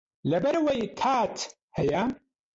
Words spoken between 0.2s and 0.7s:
لەبەر